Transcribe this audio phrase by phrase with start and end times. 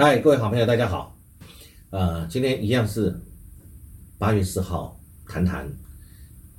[0.00, 1.18] 嗨，各位好朋友，大家好。
[1.90, 3.20] 呃，今天一样是
[4.16, 4.96] 八月四号，
[5.26, 5.68] 谈谈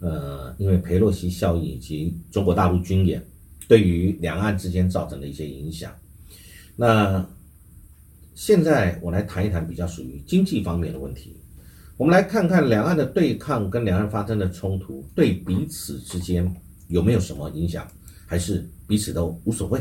[0.02, 3.25] 呃，因为佩洛西效应以及中国大陆军演
[3.65, 5.89] 对于两岸之间造成的一些影响。
[6.75, 7.25] 那
[8.36, 11.33] 现在我来谈一谈比较属于经济方面的问题。
[11.96, 16.46] 我们来看看两岸的对抗跟两岸发生的冲突对彼此之间
[16.89, 17.87] 有没有什么影响，
[18.25, 19.79] 还是彼此都无所谓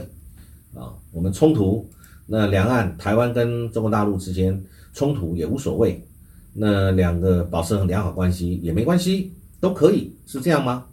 [0.75, 0.95] 啊？
[1.11, 1.91] 我们冲突。
[2.31, 6.07] 那两岸台湾跟中国大陆之间冲突也无所谓，
[6.53, 10.85] 那两个保持良好关系也没关系，都可以是这样吗？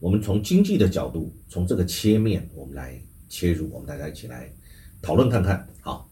[0.00, 4.52] 我们从经济的角度，从这个切面，我们来切入，我们大家一起来
[5.00, 5.66] 讨论看看。
[5.80, 6.06] 好，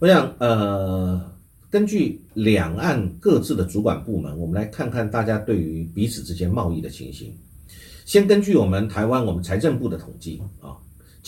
[0.00, 1.32] 我想呃，
[1.70, 7.32] 根据两岸各自的主管部门，我们来看看大家对于彼此之间贸易的情形。
[8.04, 10.74] 先根据我们台湾我们财政部的统计啊。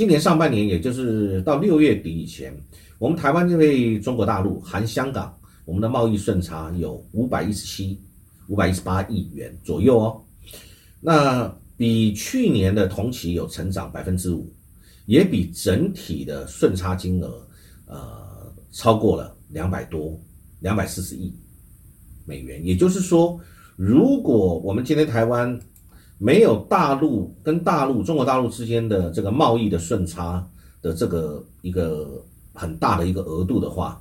[0.00, 2.58] 今年上半年，也就是到六月底以前，
[2.98, 8.00] 我们台湾这位中国大陆含香港，我们的贸易顺差有五百一十七、
[8.48, 10.24] 五百一十八亿元左右哦。
[11.02, 14.50] 那比去年的同期有成长百分之五，
[15.04, 17.46] 也比整体的顺差金额
[17.84, 20.18] 呃超过了两百多、
[20.60, 21.30] 两百四十亿
[22.24, 22.64] 美元。
[22.64, 23.38] 也就是说，
[23.76, 25.60] 如果我们今天台湾，
[26.22, 30.46] 没有大陆跟大陆、中国大陆之间的这个贸易的顺差
[30.82, 33.98] 的这个一个很大的一个额度的话，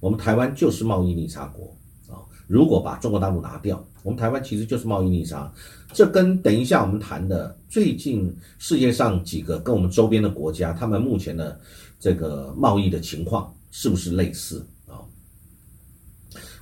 [0.00, 1.76] 我们台湾就是贸易逆差国
[2.08, 2.24] 啊。
[2.46, 5.52] 如果把中国大陆拿掉，我们台湾其实就是贸易逆差。
[5.92, 11.60] 这跟等一下我们谈的最近世界上几个跟我们周边的国家，他们目前的
[12.00, 15.04] 这个贸易的情况是不是类似啊？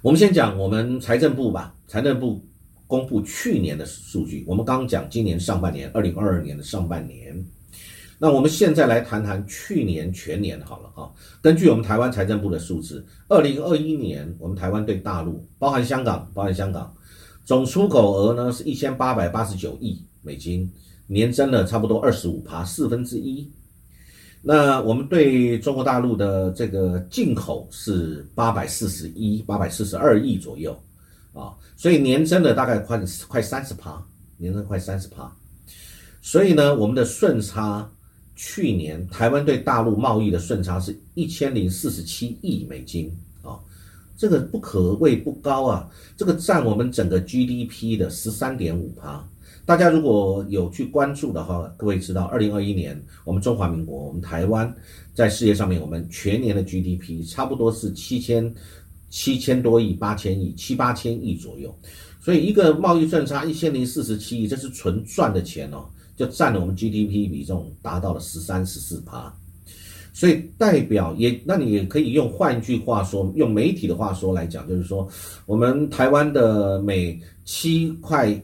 [0.03, 2.45] 我们先讲我们财政部吧，财政部。
[2.87, 7.45] 公布去年的数据，我们刚讲今年上半年，二零二二年的上半年。
[8.19, 11.11] 那我们现在来谈谈去年全年好了啊。
[11.43, 16.95] 根据我们台湾财政部的数字，二零二一年我们台湾对大陆，包含香港，包含香港，
[17.45, 20.71] 总出口额呢是一千八百八十九亿美金，
[21.07, 23.51] 年增了差不多二十五趴，四分之一。
[24.41, 30.75] 那我们对中国大陆的这个进口是八百四十一、八百四十二亿左右。
[31.37, 32.99] 啊，所以年增的大概快
[33.29, 34.03] 快三十趴，
[34.39, 35.31] 年增快三十趴，
[36.23, 37.87] 所以呢，我们的顺差
[38.35, 43.61] 去年台湾对大陆贸易的顺差是一千零四十七亿美金啊，
[44.17, 49.23] 这个不可谓不高啊，这个占我们整个 GDP 的十三点五趴。
[49.67, 54.73] 大家如果有去关注的话，各位知道，二零二一年我们中华民国，我们台湾
[55.13, 58.55] 在世界上面，我们全年的 GDP 差不多是七千。
[59.09, 61.75] 七千多亿、八千亿、七八千亿左右，
[62.21, 65.87] 所以一个贸易顺差一千零四十七亿，这是纯赚的钱哦，
[66.17, 69.33] 就占了我们 GDP 比重达到了十三十四趴，
[70.13, 75.09] 所以代表也，那你也可以用换句话说，用媒体的话说来讲，就是说
[75.47, 78.39] 我们台湾的每七块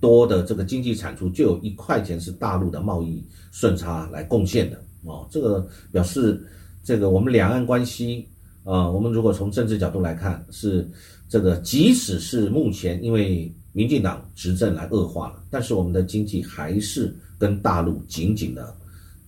[0.00, 6.40] 多的这个经济产出，就有一块钱是大陆的贸易顺差来贡献的哦，这个表示
[6.84, 8.26] 这个我们两岸关系。
[8.66, 10.90] 啊，我们如果从政治角度来看，是
[11.28, 18.76] 这个，即使是目前因为民进党执政来恶化了，但是我们的经济还是跟大陆紧紧的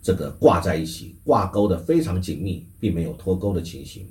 [0.02, 4.04] 这个挂在一起，挂钩的非常紧密，并没有脱钩的情形。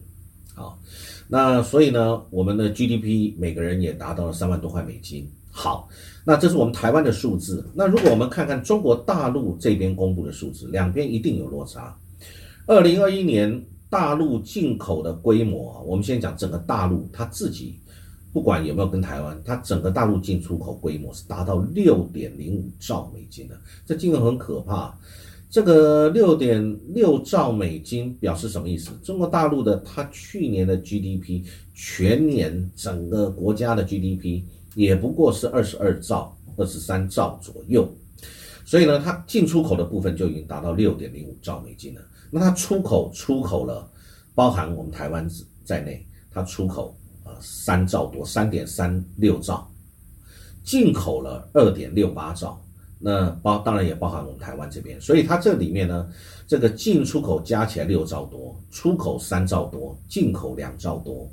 [0.56, 0.80] 好，
[1.28, 5.30] 那所以呢，我们的 GDP 每个人也达到了三万多块美金。
[5.52, 5.90] 好，
[6.24, 7.70] 那这是我们台湾的数字。
[7.74, 11.94] 那如果我们看看中国大陆这边公布的数字，两边一定有落差。
[12.66, 13.62] 二零二一年。
[13.90, 17.80] 大陆进口的规模，我们先讲整个大陆，它自己
[18.34, 24.98] 不管有没有跟台湾，它整个大陆进出口规模是达到六点零五兆美金的，这金额很可怕。
[25.50, 28.92] 这个六点六兆美金表示什么意思？
[29.02, 31.42] 中国大陆的它去年的 GDP
[31.74, 34.44] 全年整个国家的 GDP
[34.76, 37.90] 也不过是二十二兆、二十三兆左右，
[38.68, 42.02] 所以呢，它进出口的部分就已经达到六点零五兆美金了。
[42.30, 43.90] 那它出口出口了，
[44.36, 45.26] 包含我们台湾
[45.64, 46.94] 在内，它出口
[47.24, 49.66] 啊三兆多，三点三六兆，
[50.66, 52.62] 进口了二点六八兆，
[53.00, 56.10] 那包当然也包含我们台湾这边，所以它这里面呢，
[56.46, 61.26] 这个进出口加起来六兆多，出口三兆多，进口两兆多，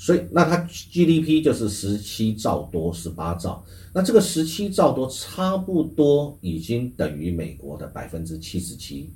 [0.00, 3.62] 所以那它 GDP 就是十七兆多，十八兆，
[3.92, 9.12] 那这个十七兆多差不多已经等于美国的百分之七十七。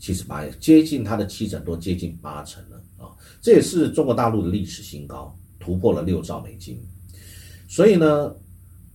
[0.00, 3.06] 七十八，接近它的七成多，接近八成了啊！
[3.40, 6.76] 这也是中国大陆的历史新高，突破了六兆美金。
[7.68, 8.34] 所以呢，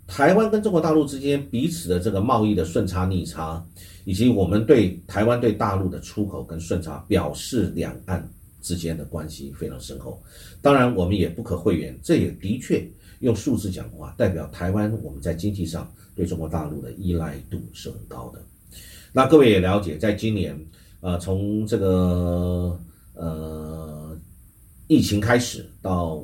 [0.06, 3.66] 台湾跟中国大陆之间彼此的这个贸易的顺差逆差，
[4.04, 8.30] 以及我们对台湾对大陆的出口跟顺差，表示两岸
[8.62, 10.21] 之间的关系非常深厚。
[10.62, 12.86] 当然，我们也不可讳言，这也的确
[13.19, 18.42] 用数字讲话，代表台湾我们在经济上对中国大陆的依赖度是很高的。
[19.13, 20.59] 那各位也了解，在今年，
[21.01, 22.80] 呃，从这个
[23.13, 24.18] 呃
[24.88, 26.24] 疫情开始到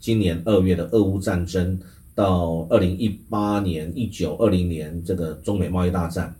[0.00, 1.78] 今年二月的俄乌战争，
[2.14, 6.34] 到二零一八年、一九二零年这个中美贸易大战。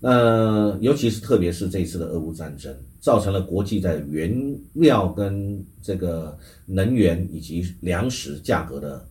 [0.00, 4.32] 那尤其是特别是这一次的俄乌战争，造成了国际在原
[4.74, 9.04] 料跟这个能源以及粮食价格的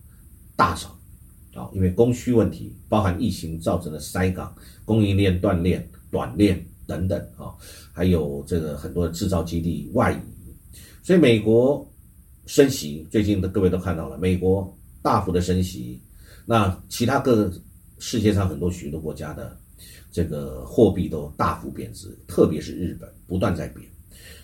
[0.55, 0.91] 大涨，
[1.61, 4.55] 啊，因为供需问题，包含疫情造成的塞港、
[4.85, 7.19] 供应链断裂、短链等等。
[7.35, 7.51] 啊，
[7.91, 11.85] 还有这个很多的制造基地外移，所以美国
[12.45, 16.01] 升息，最近的各位都看到了，美国大幅的升息，
[16.45, 17.51] 那其他各
[17.99, 19.57] 世界上很多许多国家的。
[20.11, 23.85] 这个货币都大幅贬值，特别是日本不断在贬。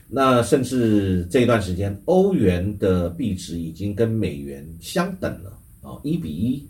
[0.08, 6.68] 那甚至这一段时间，欧元的币值已经跟美元相等了啊，一比一。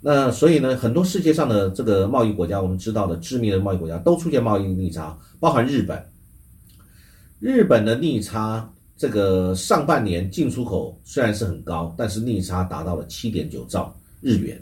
[0.00, 6.02] 那所以呢，很多世界上的这个贸易国家，我们知道的知名的贸易国家都出现贸易逆差，包含日本。
[7.40, 14.60] 日本的逆差，这个上半年进出口虽然是很高，但是逆差达到了七点九兆日元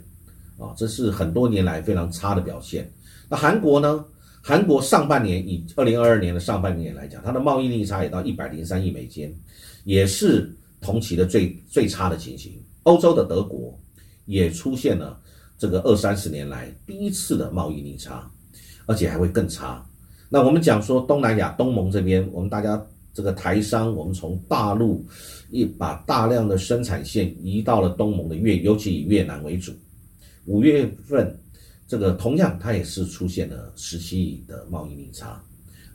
[0.57, 2.91] 啊，这是很多年来非常差的表现。
[3.29, 4.05] 那韩国呢？
[4.39, 9.35] 韩国上半年以二零二二年的上半年来讲，它的贸易逆差也到一百零三亿美金，
[9.83, 12.53] 也是同期的最最差的情形。
[12.83, 13.77] 欧洲的德国
[14.23, 15.19] 也出现了
[15.57, 18.31] 这个二三十年来第一次的贸易逆差，
[18.85, 19.85] 而且还会更差。
[20.29, 22.81] 那我们讲说东南亚东盟这边，我们大家
[23.13, 25.05] 这个台商，我们从大陆
[25.51, 29.73] 一把大量的生产线移到了东盟的越，尤其以越南为主。
[30.45, 31.37] 五月份。
[31.87, 35.41] 这个同样，它也是出现了十七亿的贸易逆差，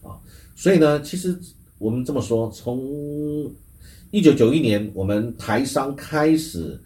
[0.03, 0.17] 啊，
[0.57, 1.39] 所以呢，其实
[1.77, 2.81] 我们这么说，从
[4.11, 6.81] 一九九一年我们台商开始，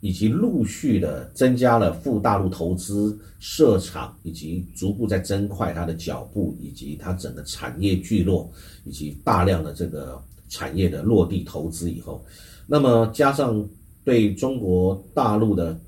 [0.00, 8.50] 以及陆续的增加了赴大陆投资设厂，以及逐步在增快它的脚步，以及它整个产业聚落，
[8.86, 10.18] 以及大量的这个
[10.48, 12.24] 产业的落地投资以后，
[12.66, 13.62] 那么加上
[14.02, 15.78] 对中国大陆的。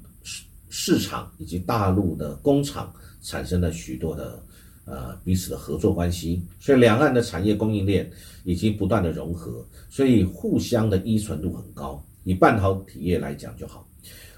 [0.69, 2.93] 市场以及大陆的工厂
[3.23, 4.43] 产生了许多的
[4.85, 8.11] 呃彼此的合作关系，所以两岸的产业供应链
[8.45, 12.05] 已经不断的融合，所以互相的依存度很高。
[12.25, 13.89] 以半导体业来讲就好，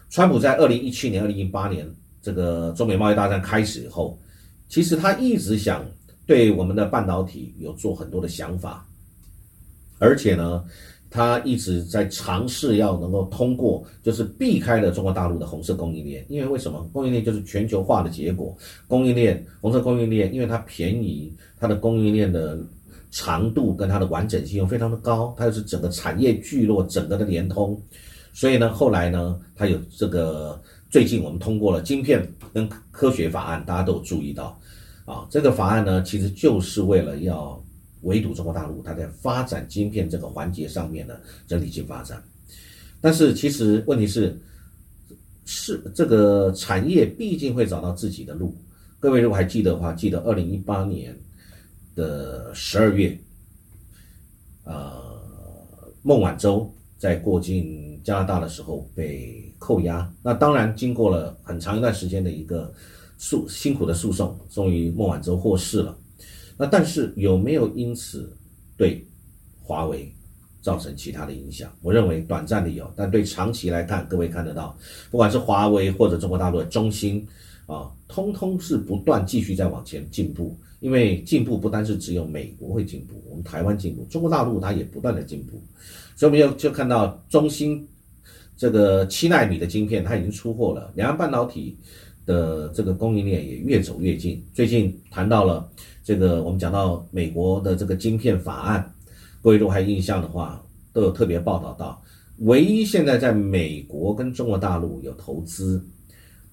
[0.09, 1.89] 川普在二零一七年、二零一八年
[2.23, 4.19] 这个中美贸易大战开始以后，
[4.69, 5.85] 其实他一直想
[6.27, 8.87] 对我们的半导体有做很多的想法，
[9.99, 10.65] 而且呢。
[11.11, 16.89] 他一直在尝试要能够通过，就是避开了中国大陆的红色供应链，因为为什么？
[16.93, 18.57] 供应链就是全球化的结果。
[18.87, 22.57] 供应链，红色供应链，因为它便宜，它的供应链的
[23.11, 27.77] 长度跟它的完整性又非常的高，它又是整个产业聚落整个的连通，
[28.33, 32.25] 所以呢，后来呢，它有这个最近我们通过了晶片
[32.55, 34.57] 跟科学法案，大家都有注意到，
[35.07, 37.61] 啊，这个法案呢，其实就是为了要。
[38.03, 42.23] 围堵中国大陆，它在发展晶片这个环节上面的整体性发展，
[43.01, 44.39] 但是其实问题是，
[45.45, 48.57] 是这个产业毕竟会找到自己的路。
[48.99, 51.19] 各位如果还记得的话，记得二零一八年
[51.95, 53.19] 的十二月，
[54.65, 55.03] 呃，
[56.03, 62.73] 孟晚舟在过境加拿大的时候被扣押，那当然经过了很长一段时间的一个
[63.19, 65.97] 诉辛苦的诉讼，终于孟晚舟获释了。
[66.61, 68.31] 那但是有没有因此
[68.77, 69.03] 对
[69.63, 70.13] 华为
[70.61, 71.73] 造成其他的影响？
[71.81, 74.77] 我认为短暂的有，但对长期来看，各位看得到，
[75.11, 77.27] 不管是华为或者中国大陆的中兴
[77.65, 80.55] 啊，通通是不断继续在往前进步。
[80.81, 85.63] 因为进步不单是只有美国会进步，我们台湾进步，中国大陆它也不断的进步。
[86.15, 87.87] 所以我们要就看到中兴
[88.55, 91.79] 这个七纳米的晶片，它已经出货了，两岸半导体
[92.31, 94.41] 的这个供应链也越走越近。
[94.55, 95.69] 最近谈到了。
[96.03, 98.95] 这个我们讲到美国的这个晶片法案，
[99.43, 100.61] 各位如果还印象的话，
[100.93, 102.03] 都有特别报道到，
[102.39, 105.81] 唯一现在在美国跟中国大陆有投资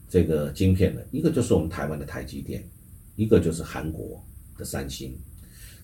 [0.10, 2.62] 这个晶片的一个就是我们台湾的台积电，
[3.16, 4.22] 一个就是韩国
[4.58, 5.18] 的三星，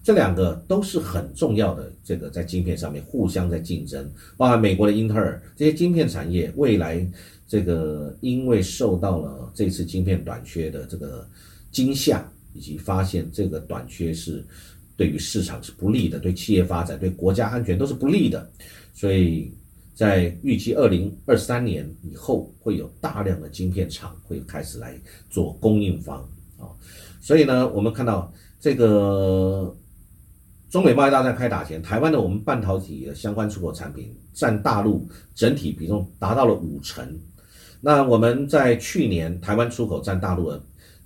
[0.03, 1.91] 这两个都是很重要的。
[2.03, 7.03] 这个在晶片上面互相在竞争，包含美国的英特尔这些晶片产业，未来
[7.47, 11.27] 这个因为受到了这次晶片短缺的这个
[11.71, 12.29] 惊吓。
[12.55, 14.45] 以及发现这个短缺是
[14.95, 18.47] 对于市场是不利的，对企业发展、对国家安全都是不利的，
[18.93, 19.51] 所以
[19.95, 24.95] 在预计二零二三年以后会有大量的晶片厂会开始来
[25.31, 26.21] 做供应方
[26.59, 26.69] 啊，
[27.19, 29.75] 所以呢，我们看到这个
[30.73, 37.07] 中美贸易大战开打前，台湾的我们半导体的相关出口产品占大陆整体比重达到了五成。
[37.79, 40.63] 那我们在去年台湾出口占大陆的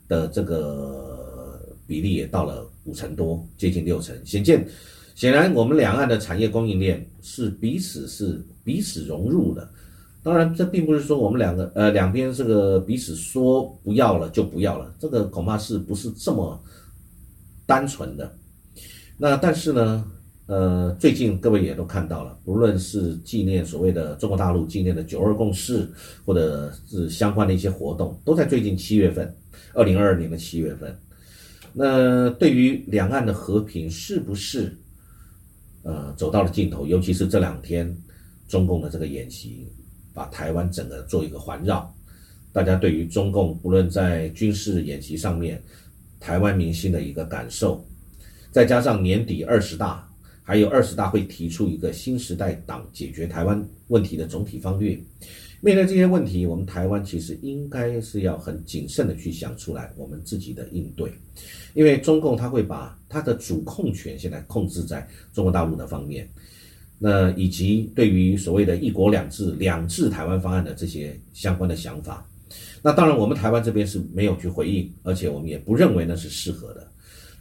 [0.07, 4.15] 的这个比例也到了五成多，接近六成。
[4.25, 4.65] 显见，
[5.15, 9.69] 显然我们两岸的产业供应链是彼此是彼此融入的。
[10.23, 16.57] 当然，这并不是说我们两个呃两边这个彼此说不要了就不要了，这个恐怕是不是这么
[17.65, 18.33] 单纯的。
[19.17, 20.05] 那但是呢，
[20.45, 25.89] 呃，最近各位也都看到了，不论是纪念所谓的中国大陆纪念的九二共识，
[26.23, 29.35] 或者是相关的一些活动，都在最近七月份，
[29.73, 30.95] 二零二二年的七月份。
[31.73, 34.77] 那对于两岸的和平是不是
[35.81, 36.85] 呃走到了尽头？
[36.85, 37.95] 尤其是这两天
[38.47, 39.67] 中共的这个演习，
[40.13, 41.91] 把台湾整个做一个环绕，
[42.53, 45.61] 大家对于中共不论在军事演习上面，
[46.19, 47.83] 台湾民心的一个感受。
[48.57, 50.11] 再加上年底二十大，
[50.41, 54.99] 还有二十大会提出一个新时代党解决台湾问题的总体方略。
[55.61, 61.11] 面对这些问题，我们台湾其实应该是要很谨慎的去想出来我们自己的应对，
[61.75, 66.27] 因为中共他会把他的主控权现在控制在中国大陆的方面，
[66.97, 72.27] 那以及对于所谓的一国两制、两制台湾方案的这些相关的想法，
[72.81, 76.87] 那当然我们台湾这边是没有去回应，而且我们也不认为那是适合的。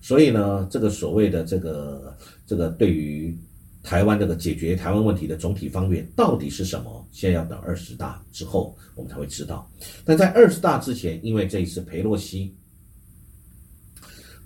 [0.06, 3.36] 所以呢，这个所谓的这个这个对于
[3.82, 7.08] 台湾这个解决台湾问题的总体方略到底是什么？
[7.10, 9.68] 现在要等二十大之后我们才会知道。
[10.04, 12.54] 但在二十大之前，因为这一次佩洛西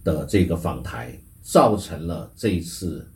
[0.03, 3.07] 的这个访台，造成了这一次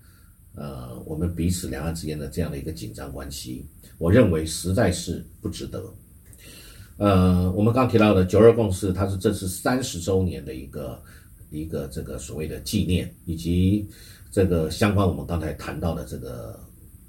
[0.54, 5.82] 呃我们彼此两岸之间的这样的一个紧张关系，我认为实在是不值得。
[6.98, 11.02] 呃，我们刚提到的九二共识，它是这次三十周年的一个。
[11.54, 13.88] 一个这个所谓的纪念，以及
[14.30, 16.58] 这个相关我们刚才谈到的这个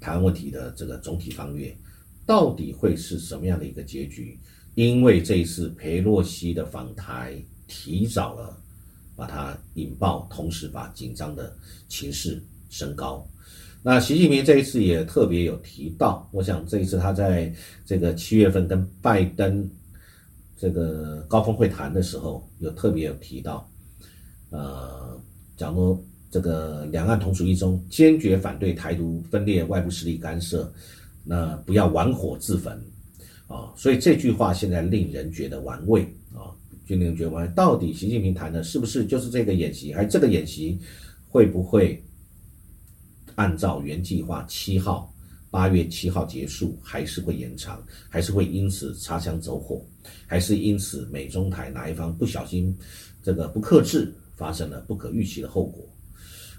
[0.00, 1.76] 台湾问题的这个总体方略，
[2.24, 4.38] 到底会是什么样的一个结局？
[4.74, 7.34] 因为这一次佩洛西的访台
[7.66, 8.56] 提早了
[9.16, 11.56] 把它引爆，同时把紧张的
[11.88, 13.26] 情势升高。
[13.82, 19.68] 那习近平这一次也特别有提到，我想这一次他在这个七月份跟拜登
[20.58, 23.68] 这个高峰会谈的时候，有特别有提到。
[24.56, 25.20] 呃，
[25.54, 30.72] 讲说这个两岸同属一中，坚决反对台独分裂、外部势力干涉，
[31.22, 32.72] 那不要玩火自焚
[33.48, 33.70] 啊！
[33.76, 36.48] 所以这句话现在令人觉得玩味啊，
[36.86, 37.52] 就令人觉得玩味。
[37.54, 39.92] 到底习近平谈的是不是就是这个演习？
[39.92, 40.78] 还这个演习
[41.28, 42.02] 会不会
[43.34, 45.12] 按照原计划七号
[45.50, 47.84] 八月七号结束，还是会延长？
[48.08, 49.84] 还是会因此擦枪走火？
[50.26, 52.74] 还是因此美中台哪一方不小心
[53.22, 54.10] 这个不克制？
[54.36, 55.84] 发生了不可预期的后果。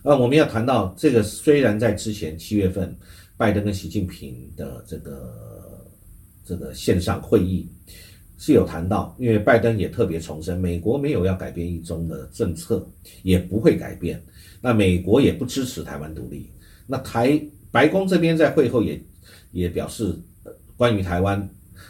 [0.03, 2.95] 那，我们要谈到这个，虽然在之前七月份，
[3.37, 5.87] 拜登跟习近平的这个
[6.43, 7.69] 这个线上会议
[8.37, 12.87] 是有谈到，因为拜登也特别重申，美国没有要改变一中的政策，
[13.23, 14.21] 也不会改变。
[14.61, 16.49] 那美国也不支持台湾独立。
[16.85, 17.39] 那台
[17.71, 19.01] 白宫这边在会后也
[19.51, 20.15] 也表示，
[20.75, 21.49] 关于台湾。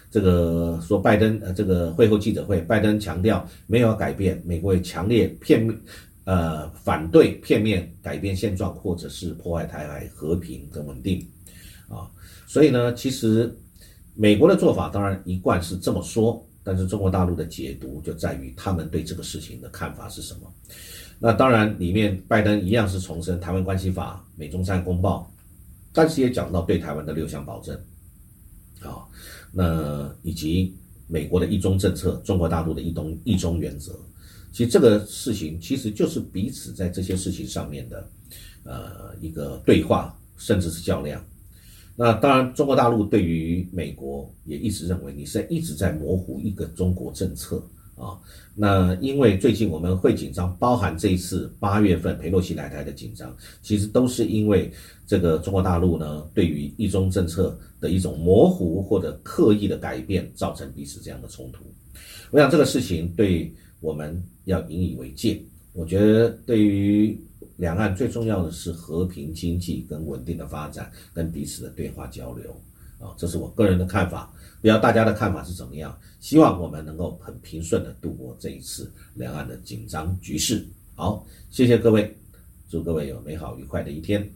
[0.10, 5.78] 这个说拜登呃，这个会后记者会，拜登强调没有改变，美国也强烈片面
[6.24, 11.26] 呃反对片面改变现状或者是破坏台海和平跟稳定
[11.90, 12.10] 啊，
[12.48, 13.54] 所以呢，其实
[14.16, 20.52] 美国的做法当然一贯是这么说，但是中国大陆的解读就在于他们对这个事情的看法是什么。
[21.20, 25.32] 那当然里面拜登一样是重申台湾关系法、美中三公报，
[25.92, 27.78] 但是也讲到对台湾的六项保证。
[28.82, 29.02] 啊，
[29.52, 30.74] 那以及
[31.08, 33.94] 美国的一中政策，中国大陆的一中一中原则，
[34.52, 38.10] 其实这个事情其实就是彼此在这些事情上面的，
[38.64, 41.24] 呃，一个对话，甚至是较量。
[41.96, 47.64] 那当然，中国大陆对于美国也一直认为你是一直在模糊一个中国政策。
[47.98, 48.14] 啊，
[48.54, 54.72] 那因为最近我们会紧张，包含这一次八月份佩洛西来台的紧张，其实都是因为
[55.08, 61.66] 这个中国大陆呢对于一中政策的一种模糊或者刻意的改变，造成彼此这样的冲突。
[62.30, 65.42] 我想这个事情对我们要引以为戒。
[65.74, 67.20] 我觉得对于
[67.56, 72.52] 两岸最重要的是和平、经济跟稳定的发展，跟彼此的对话交流。
[73.00, 74.32] 啊，这是我个人的看法。
[74.62, 75.98] 不知道大家的看法是怎么样？
[76.20, 80.66] 希望我们能够很平顺的度过这一次两岸的紧张局势。
[80.96, 82.18] 好，谢谢各位，
[82.70, 84.28] 祝各位有美好愉快的一天。